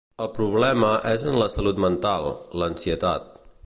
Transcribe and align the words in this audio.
El 0.23 0.29
problema 0.37 0.89
és 1.11 1.27
en 1.33 1.39
la 1.43 1.51
salut 1.57 1.85
mental, 1.87 2.29
l’ansietat. 2.63 3.35